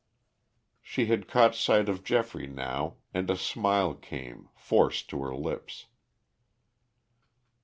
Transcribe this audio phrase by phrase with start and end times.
[0.81, 5.85] She had caught sight of Geoffrey now and a smile came, forced to her lips.